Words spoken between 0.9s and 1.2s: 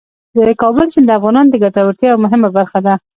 سیند د